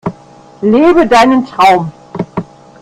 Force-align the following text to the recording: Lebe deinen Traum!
Lebe 0.63 1.05
deinen 1.05 1.45
Traum! 1.45 1.91